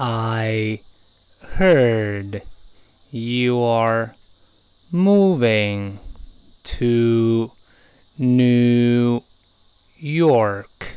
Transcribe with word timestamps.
I 0.00 0.78
heard 1.54 2.42
you're 3.10 4.14
moving 4.92 5.98
to 6.62 7.50
New 8.16 9.22
York. 9.98 10.92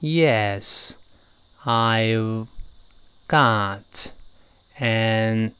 Yes, 0.00 0.96
I've 1.64 2.48
got 3.28 4.10
an 4.80 5.54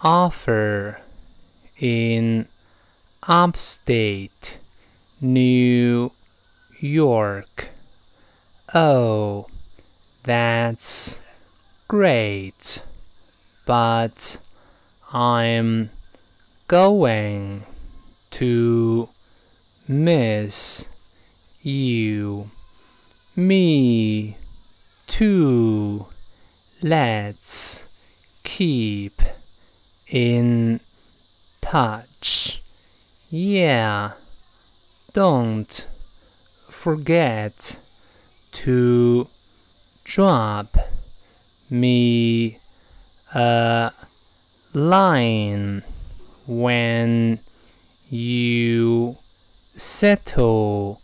offer 0.00 0.98
in 1.78 2.48
upstate 3.28 4.56
New 5.20 6.10
York. 6.80 7.68
Oh, 8.74 9.48
that's 10.22 11.20
great. 11.88 12.82
But 13.64 14.36
I'm 15.12 15.90
going 16.68 17.64
to 18.32 19.08
miss 19.88 20.86
you. 21.62 22.50
Me 23.34 24.36
too. 25.06 26.06
Let's 26.82 27.84
keep 28.44 29.20
in 30.08 30.80
touch. 31.60 32.62
Yeah, 33.30 34.12
don't 35.12 35.86
forget 36.68 37.76
to 38.52 39.26
drop 40.04 40.76
me 41.70 42.58
a 43.34 43.92
line 44.72 45.82
when 46.46 47.38
you 48.10 49.16
settle 49.76 51.00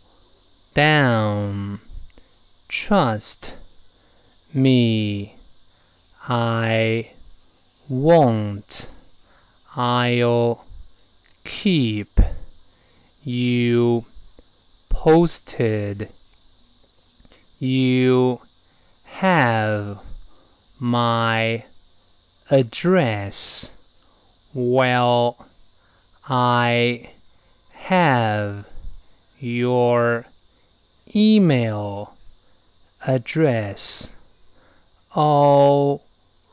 down. 0.73 1.79
Trust 2.67 3.53
me, 4.53 5.35
I 6.27 7.11
won't. 7.89 8.87
I'll 9.75 10.65
keep 11.43 12.19
you 13.23 14.05
posted. 14.89 16.09
You 17.59 18.41
have 19.05 20.01
my 20.83 21.63
address. 22.51 23.71
Well, 24.53 25.47
I 26.27 27.11
have 27.71 28.67
your 29.39 30.25
email 31.15 32.17
address. 33.07 34.11
All 35.15 36.03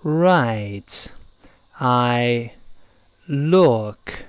right. 0.05 1.09
I 1.81 2.53
look 3.27 4.27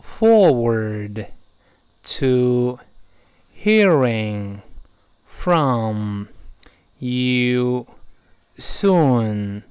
forward 0.00 1.26
to 2.04 2.78
hearing 3.52 4.62
from 5.26 6.28
you 7.00 7.88
soon. 8.58 9.64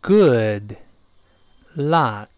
Good 0.00 0.78
luck. 1.76 2.31